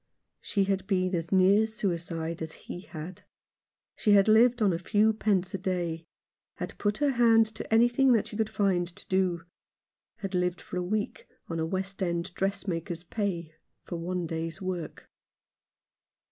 [0.41, 3.21] She had been as near suicide as he had.
[3.95, 6.07] She had lived on a few pence a day;
[6.55, 9.43] had put her hand to anything that she could find to do;
[10.15, 13.53] had lived for a week on a West End dressmaker's pay
[13.83, 15.07] for one day's work.